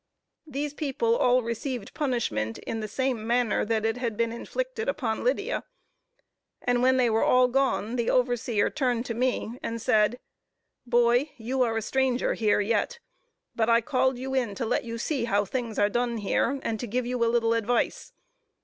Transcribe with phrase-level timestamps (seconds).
[0.47, 5.23] These people all received punishment in the same manner that it had been inflicted upon
[5.23, 5.63] Lydia,
[6.59, 10.19] and when they were all gone the overseer turned to me and said
[10.87, 12.97] "Boy, you are a stranger here yet,
[13.55, 16.79] but I called you in to let you see how things are done here, and
[16.79, 18.11] to give you a little advice.